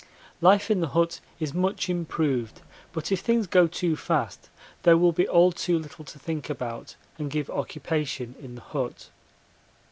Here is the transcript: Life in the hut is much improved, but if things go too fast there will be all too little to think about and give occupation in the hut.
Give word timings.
Life 0.41 0.71
in 0.71 0.79
the 0.81 0.87
hut 0.97 1.19
is 1.39 1.53
much 1.53 1.87
improved, 1.87 2.61
but 2.91 3.11
if 3.11 3.19
things 3.19 3.45
go 3.45 3.67
too 3.67 3.95
fast 3.95 4.49
there 4.81 4.97
will 4.97 5.11
be 5.11 5.27
all 5.27 5.51
too 5.51 5.77
little 5.77 6.03
to 6.05 6.17
think 6.17 6.49
about 6.49 6.95
and 7.19 7.29
give 7.29 7.51
occupation 7.51 8.33
in 8.39 8.55
the 8.55 8.61
hut. 8.61 9.11